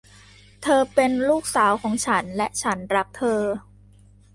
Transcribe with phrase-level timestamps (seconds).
[0.63, 3.41] เธอเป็นลูกสาวของฉัน และฉันรักเธอ